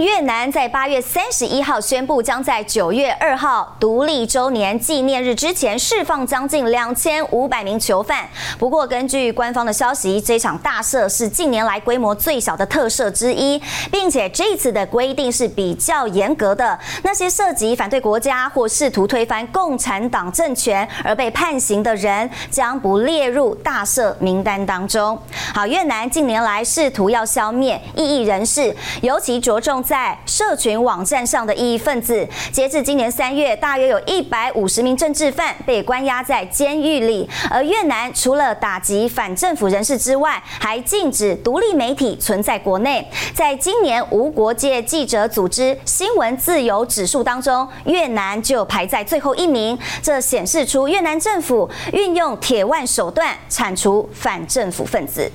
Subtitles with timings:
[0.00, 8.26] 越南在八月三十一号宣布，将在九月二号独立周年纪念日之前释放将近两千五百名囚犯。
[8.58, 13.60] 不过，根据官方的消息，这场大赦是近年来规模最小的特赦之一，
[13.92, 16.78] 并且这次的规定是比较严格的。
[17.02, 25.18] 那些涉及反对国家或试图推翻共产党政权而被判刑的人，将不列入大赦名单当中。
[25.54, 29.84] 好，越南近年来试图要消灭异议人士，尤其着重。
[29.90, 37.28] 在社群网站上的异议分子，截至今年三月，大约有一百五十名政治犯被关押在监狱里。
[37.50, 43.04] 而越南除了打击反政府人士之外，还禁止独立媒体存在国内。
[43.34, 49.76] 在今年无国界记者组织新闻自由指数当中，越南就排在最后一名。
[50.00, 55.28] 这显示出越南政府运用铁腕手段铲除反政府分子。